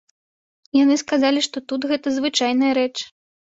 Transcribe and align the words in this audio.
Яны 0.77 0.95
сказалі, 1.03 1.45
што 1.49 1.57
тут 1.73 1.81
гэта 1.93 2.17
звычайная 2.19 2.73
рэч. 2.81 2.91